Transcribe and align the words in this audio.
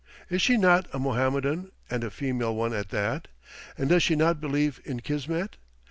is 0.31 0.41
she 0.41 0.57
not 0.57 0.87
a 0.93 0.97
Mohammedan, 0.97 1.71
and 1.87 2.03
a 2.03 2.09
female 2.09 2.55
one 2.55 2.73
at 2.73 2.89
that? 2.89 3.27
and 3.77 3.87
does 3.89 4.01
she 4.01 4.15
not 4.15 4.41
believe 4.41 4.81
in 4.83 4.99
kismet. 5.01 5.57